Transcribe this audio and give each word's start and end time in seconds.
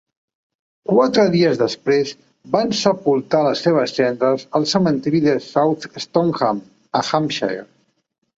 Quatre 0.91 1.25
dies 1.33 1.59
després, 1.59 2.13
van 2.55 2.73
sepultar 2.79 3.43
les 3.49 3.61
seves 3.67 3.93
cendres 3.99 4.47
al 4.61 4.67
cementiri 4.73 5.23
de 5.29 5.37
South 5.51 5.87
Stoneham, 6.07 6.65
a 7.03 7.05
Hampshire. 7.13 7.63